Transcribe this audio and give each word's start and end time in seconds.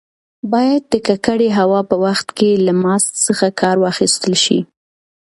باید 0.51 0.83
د 0.91 0.93
ککړې 1.07 1.49
هوا 1.59 1.81
په 1.89 1.95
وخت 2.05 2.27
کې 2.37 2.49
له 2.65 2.73
ماسک 2.83 3.13
څخه 3.25 3.47
کار 3.61 3.75
واخیستل 3.85 4.33
شي. 4.43 4.59